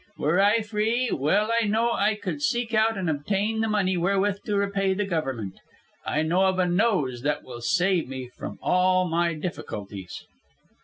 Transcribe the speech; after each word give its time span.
Were 0.17 0.41
I 0.41 0.61
free, 0.63 1.11
well 1.11 1.51
I 1.61 1.67
know 1.67 1.91
I 1.91 2.15
could 2.15 2.41
seek 2.41 2.73
out 2.73 2.97
and 2.97 3.07
obtain 3.07 3.59
the 3.61 3.67
money 3.67 3.97
wherewith 3.97 4.39
to 4.45 4.55
repay 4.57 4.95
the 4.95 5.05
Government. 5.05 5.59
I 6.07 6.23
know 6.23 6.47
of 6.47 6.57
a 6.57 6.65
nose 6.67 7.21
that 7.21 7.43
will 7.43 7.61
save 7.61 8.07
me 8.09 8.31
from 8.35 8.57
all 8.63 9.07
my 9.07 9.35
difficulties." 9.35 10.25